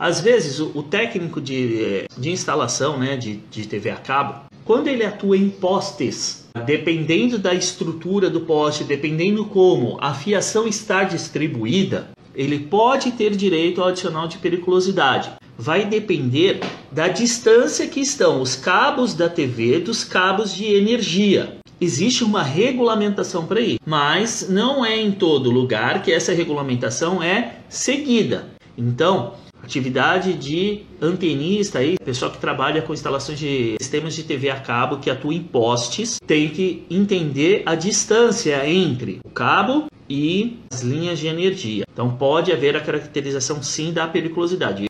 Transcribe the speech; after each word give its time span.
Às 0.00 0.18
vezes, 0.22 0.58
o, 0.58 0.72
o 0.74 0.82
técnico 0.82 1.42
de, 1.42 2.06
de 2.16 2.30
instalação 2.30 2.98
né, 2.98 3.18
de, 3.18 3.36
de 3.50 3.68
TV 3.68 3.90
a 3.90 3.96
cabo, 3.96 4.46
quando 4.64 4.88
ele 4.88 5.04
atua 5.04 5.36
em 5.36 5.50
postes, 5.50 6.48
dependendo 6.64 7.38
da 7.38 7.52
estrutura 7.52 8.30
do 8.30 8.40
poste, 8.40 8.82
dependendo 8.82 9.44
como 9.44 9.98
a 10.00 10.14
fiação 10.14 10.66
está 10.66 11.04
distribuída, 11.04 12.08
ele 12.34 12.60
pode 12.60 13.10
ter 13.10 13.36
direito 13.36 13.82
ao 13.82 13.88
adicional 13.88 14.26
de 14.26 14.38
periculosidade. 14.38 15.32
Vai 15.58 15.84
depender 15.84 16.60
da 16.90 17.06
distância 17.06 17.86
que 17.86 18.00
estão 18.00 18.40
os 18.40 18.56
cabos 18.56 19.12
da 19.12 19.28
TV 19.28 19.80
dos 19.80 20.02
cabos 20.02 20.54
de 20.54 20.64
energia. 20.64 21.58
Existe 21.78 22.24
uma 22.24 22.42
regulamentação 22.42 23.44
para 23.44 23.60
isso, 23.60 23.78
mas 23.84 24.48
não 24.48 24.82
é 24.82 24.98
em 24.98 25.12
todo 25.12 25.50
lugar 25.50 26.02
que 26.02 26.10
essa 26.10 26.32
regulamentação 26.32 27.22
é 27.22 27.56
seguida. 27.68 28.48
Então, 28.78 29.34
atividade 29.70 30.34
de 30.34 30.82
antenista 31.00 31.78
aí, 31.78 31.96
pessoal 32.04 32.32
que 32.32 32.38
trabalha 32.38 32.82
com 32.82 32.92
instalações 32.92 33.38
de 33.38 33.76
sistemas 33.80 34.14
de 34.14 34.24
TV 34.24 34.50
a 34.50 34.58
cabo 34.58 34.98
que 34.98 35.08
atua 35.08 35.32
em 35.32 35.42
postes, 35.42 36.18
tem 36.26 36.48
que 36.48 36.84
entender 36.90 37.62
a 37.64 37.76
distância 37.76 38.68
entre 38.68 39.20
o 39.24 39.30
cabo 39.30 39.86
e 40.08 40.58
as 40.72 40.82
linhas 40.82 41.20
de 41.20 41.28
energia. 41.28 41.84
Então 41.92 42.10
pode 42.16 42.50
haver 42.50 42.76
a 42.76 42.80
caracterização 42.80 43.62
sim 43.62 43.92
da 43.92 44.08
periculosidade. 44.08 44.89